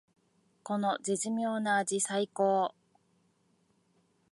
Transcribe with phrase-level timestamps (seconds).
[0.63, 2.97] この絶妙な味さいこー！